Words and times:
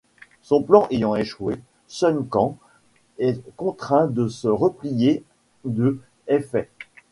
Son 0.41 0.63
plan 0.63 0.87
ayant 0.89 1.15
échoué, 1.15 1.57
Sun 1.85 2.27
Quan 2.27 2.57
est 3.19 3.39
contraint 3.55 4.07
de 4.07 4.27
se 4.29 4.47
replier 4.47 5.23
de 5.63 6.01
Hefei. 6.27 6.69